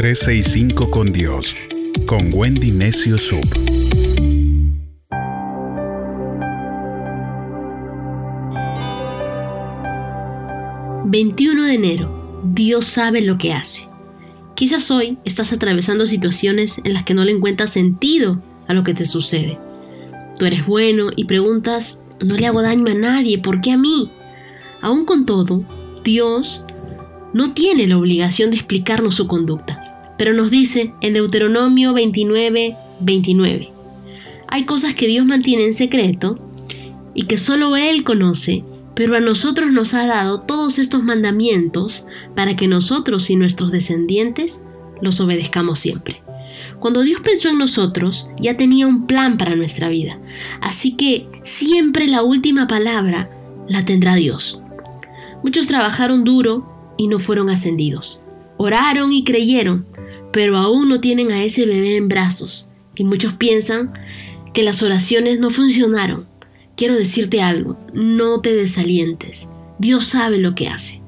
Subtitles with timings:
[0.00, 1.54] 365 con Dios,
[2.06, 3.44] con Wendy Necio Sub.
[11.04, 12.40] ...21 de enero...
[12.44, 13.90] ...Dios sabe lo que hace...
[14.54, 16.80] ...quizás hoy estás atravesando situaciones...
[16.84, 18.42] ...en las que no le encuentras sentido...
[18.68, 19.58] ...a lo que te sucede...
[20.38, 22.04] ...tú eres bueno y preguntas...
[22.24, 23.36] ...no le hago daño a nadie...
[23.36, 24.10] ¿por qué a mí?
[24.80, 25.62] Aún con todo...
[26.02, 26.64] Dios
[27.32, 29.79] no tiene la obligación de explicarnos su conducta,
[30.20, 33.72] pero nos dice en Deuteronomio 29, 29,
[34.48, 36.38] hay cosas que Dios mantiene en secreto
[37.14, 38.62] y que solo Él conoce,
[38.94, 42.04] pero a nosotros nos ha dado todos estos mandamientos
[42.36, 44.62] para que nosotros y nuestros descendientes
[45.00, 46.22] los obedezcamos siempre.
[46.80, 50.20] Cuando Dios pensó en nosotros, ya tenía un plan para nuestra vida,
[50.60, 53.30] así que siempre la última palabra
[53.70, 54.60] la tendrá Dios.
[55.42, 58.20] Muchos trabajaron duro y no fueron ascendidos.
[58.58, 59.86] Oraron y creyeron,
[60.32, 62.68] pero aún no tienen a ese bebé en brazos.
[62.94, 63.92] Y muchos piensan
[64.52, 66.28] que las oraciones no funcionaron.
[66.76, 69.50] Quiero decirte algo, no te desalientes.
[69.78, 71.02] Dios sabe lo que hace.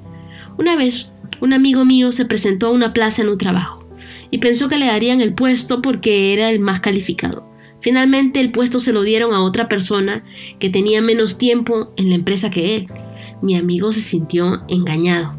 [0.58, 3.82] Una vez, un amigo mío se presentó a una plaza en un trabajo
[4.30, 7.48] y pensó que le darían el puesto porque era el más calificado.
[7.80, 10.24] Finalmente el puesto se lo dieron a otra persona
[10.60, 12.86] que tenía menos tiempo en la empresa que él.
[13.42, 15.36] Mi amigo se sintió engañado.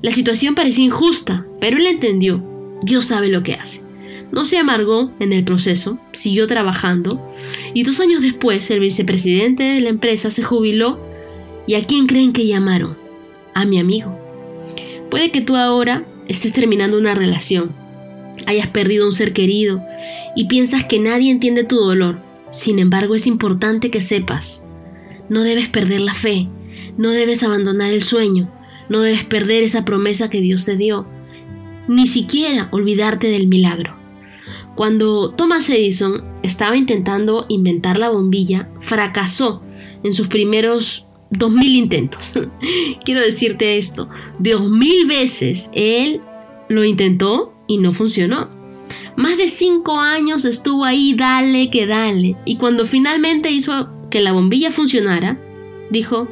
[0.00, 2.42] La situación parecía injusta, pero él entendió.
[2.82, 3.82] Dios sabe lo que hace.
[4.30, 7.26] No se amargó en el proceso, siguió trabajando
[7.72, 11.00] y dos años después el vicepresidente de la empresa se jubiló
[11.66, 12.96] y a quién creen que llamaron?
[13.54, 14.18] A mi amigo.
[15.10, 17.72] Puede que tú ahora estés terminando una relación,
[18.46, 19.82] hayas perdido un ser querido
[20.36, 22.20] y piensas que nadie entiende tu dolor.
[22.50, 24.64] Sin embargo, es importante que sepas,
[25.28, 26.48] no debes perder la fe,
[26.96, 28.50] no debes abandonar el sueño,
[28.88, 31.06] no debes perder esa promesa que Dios te dio,
[31.88, 33.96] ni siquiera olvidarte del milagro.
[34.76, 39.62] Cuando Thomas Edison estaba intentando inventar la bombilla, fracasó
[40.04, 42.32] en sus primeros 2000 intentos.
[43.04, 46.20] Quiero decirte esto, dos mil veces él
[46.68, 48.50] lo intentó y no funcionó.
[49.16, 54.32] Más de cinco años estuvo ahí, dale que dale, y cuando finalmente hizo que la
[54.32, 55.38] bombilla funcionara,
[55.90, 56.28] dijo,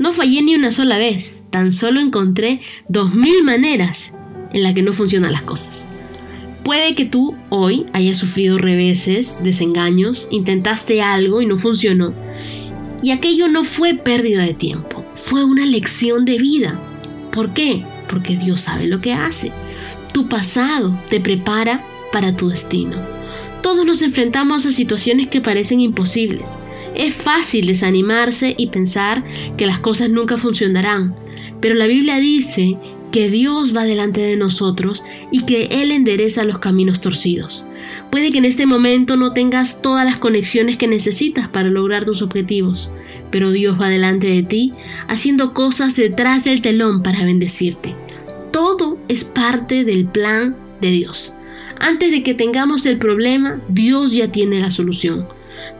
[0.00, 4.16] no fallé ni una sola vez, tan solo encontré dos mil maneras
[4.56, 5.84] en las que no funcionan las cosas.
[6.64, 12.14] Puede que tú hoy hayas sufrido reveses, desengaños, intentaste algo y no funcionó.
[13.02, 16.80] Y aquello no fue pérdida de tiempo, fue una lección de vida.
[17.32, 17.84] ¿Por qué?
[18.08, 19.52] Porque Dios sabe lo que hace.
[20.12, 22.96] Tu pasado te prepara para tu destino.
[23.62, 26.56] Todos nos enfrentamos a situaciones que parecen imposibles,
[26.96, 29.22] es fácil desanimarse y pensar
[29.58, 31.14] que las cosas nunca funcionarán,
[31.60, 32.78] pero la Biblia dice
[33.16, 37.66] que Dios va delante de nosotros y que Él endereza los caminos torcidos.
[38.10, 42.20] Puede que en este momento no tengas todas las conexiones que necesitas para lograr tus
[42.20, 42.90] objetivos,
[43.30, 44.74] pero Dios va delante de ti
[45.08, 47.94] haciendo cosas detrás del telón para bendecirte.
[48.52, 51.32] Todo es parte del plan de Dios.
[51.80, 55.26] Antes de que tengamos el problema, Dios ya tiene la solución.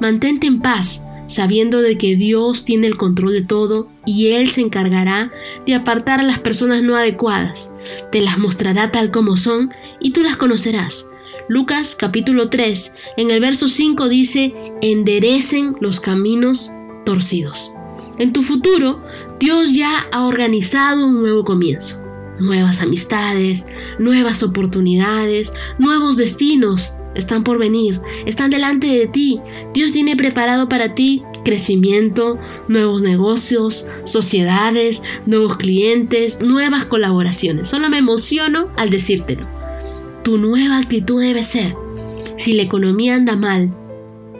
[0.01, 4.61] Mantente en paz, sabiendo de que Dios tiene el control de todo y Él se
[4.61, 5.33] encargará
[5.67, 7.73] de apartar a las personas no adecuadas,
[8.13, 11.09] te las mostrará tal como son y tú las conocerás.
[11.49, 16.73] Lucas capítulo 3, en el verso 5 dice, enderecen los caminos
[17.05, 17.73] torcidos.
[18.19, 19.03] En tu futuro,
[19.39, 22.06] Dios ya ha organizado un nuevo comienzo.
[22.39, 23.67] Nuevas amistades,
[23.99, 29.41] nuevas oportunidades, nuevos destinos están por venir, están delante de ti.
[29.73, 32.39] Dios tiene preparado para ti crecimiento,
[32.69, 37.69] nuevos negocios, sociedades, nuevos clientes, nuevas colaboraciones.
[37.69, 39.47] Solo me emociono al decírtelo.
[40.25, 41.75] Tu nueva actitud debe ser,
[42.37, 43.75] si la economía anda mal,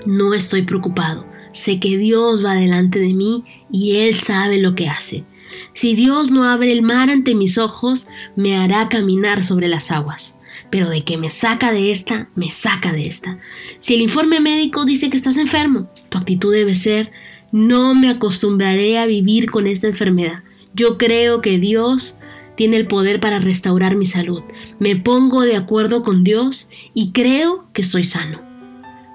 [0.07, 1.27] no estoy preocupado.
[1.53, 5.25] Sé que Dios va delante de mí y Él sabe lo que hace.
[5.73, 10.39] Si Dios no abre el mar ante mis ojos, me hará caminar sobre las aguas.
[10.71, 13.39] Pero de que me saca de esta, me saca de esta.
[13.79, 17.13] Si el informe médico dice que estás enfermo, tu actitud debe ser,
[17.53, 20.43] no me acostumbraré a vivir con esta enfermedad.
[20.75, 22.19] Yo creo que Dios
[22.57, 24.43] tiene el poder para restaurar mi salud.
[24.79, 28.46] Me pongo de acuerdo con Dios y creo que soy sano.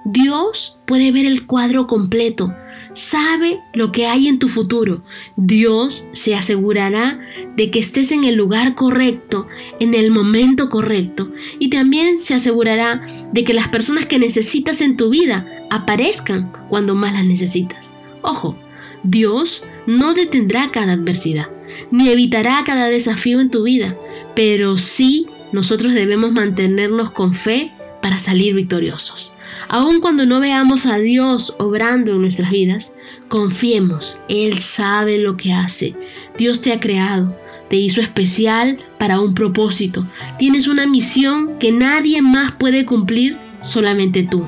[0.04, 2.52] Dios puede ver el cuadro completo,
[2.92, 5.04] sabe lo que hay en tu futuro.
[5.36, 7.20] Dios se asegurará
[7.56, 9.46] de que estés en el lugar correcto,
[9.78, 14.96] en el momento correcto, y también se asegurará de que las personas que necesitas en
[14.96, 17.94] tu vida aparezcan cuando más las necesitas.
[18.22, 18.58] Ojo,
[19.04, 21.48] Dios no detendrá cada adversidad,
[21.90, 23.96] ni evitará cada desafío en tu vida,
[24.34, 27.72] pero sí nosotros debemos mantenernos con fe
[28.02, 29.32] para salir victoriosos.
[29.68, 32.96] Aun cuando no veamos a Dios obrando en nuestras vidas,
[33.28, 35.94] confiemos, Él sabe lo que hace.
[36.36, 37.34] Dios te ha creado,
[37.70, 40.04] te hizo especial para un propósito.
[40.38, 44.46] Tienes una misión que nadie más puede cumplir, solamente tú.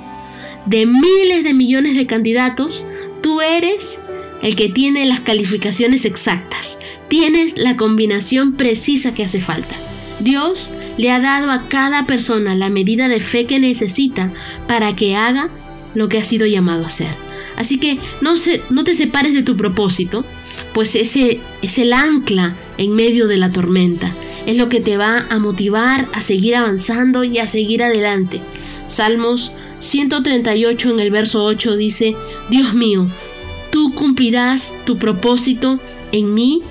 [0.67, 2.85] De miles de millones de candidatos,
[3.23, 4.01] tú eres
[4.43, 6.79] el que tiene las calificaciones exactas.
[7.09, 9.75] Tienes la combinación precisa que hace falta.
[10.21, 14.33] Dios le ha dado a cada persona la medida de fe que necesita
[14.67, 15.51] para que haga
[15.95, 17.15] lo que ha sido llamado a hacer.
[17.57, 20.25] Así que no, te separes de tu propósito,
[20.73, 24.13] pues ese es el ancla en medio de la tormenta.
[24.47, 28.41] Es lo que te va a motivar a seguir avanzando y a seguir adelante.
[28.87, 32.17] Salmos 138 en el verso 8 dice,
[32.51, 33.07] Dios mío,
[33.71, 35.79] tú cumplirás tu propósito
[36.13, 36.63] en mí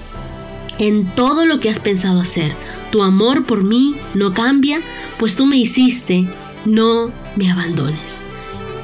[0.80, 2.54] en todo lo que has pensado hacer.
[2.92, 4.80] Tu amor por mí no cambia,
[5.18, 6.28] pues tú me hiciste,
[6.66, 8.24] no me abandones.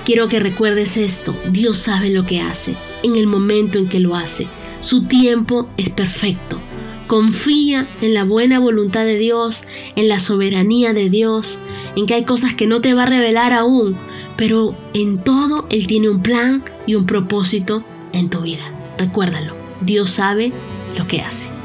[0.05, 4.15] Quiero que recuerdes esto, Dios sabe lo que hace, en el momento en que lo
[4.15, 4.47] hace.
[4.81, 6.59] Su tiempo es perfecto.
[7.07, 9.65] Confía en la buena voluntad de Dios,
[9.95, 11.59] en la soberanía de Dios,
[11.95, 13.97] en que hay cosas que no te va a revelar aún,
[14.37, 17.83] pero en todo Él tiene un plan y un propósito
[18.13, 18.63] en tu vida.
[18.97, 20.51] Recuérdalo, Dios sabe
[20.95, 21.58] lo que hace.